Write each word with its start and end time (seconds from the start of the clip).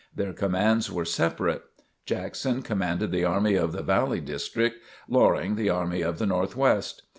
Their 0.15 0.33
commands 0.33 0.91
were 0.91 1.05
separate. 1.05 1.61
Jackson 2.07 2.63
commanded 2.63 3.11
the 3.11 3.23
Army 3.23 3.53
of 3.53 3.71
the 3.71 3.83
Valley 3.83 4.19
District; 4.19 4.77
Loring 5.07 5.55
the 5.57 5.69
Army 5.69 6.01
of 6.01 6.17
the 6.17 6.25
North 6.25 6.55
West. 6.55 7.03